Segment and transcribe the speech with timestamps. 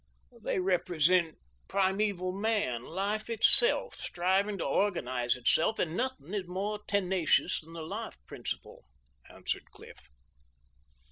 [0.41, 1.37] "They represent
[1.69, 7.83] primeval man, life itself, striving to organize itself, and nothing is more tenacious than the
[7.83, 8.85] life principle,"
[9.29, 10.09] answered Cliff.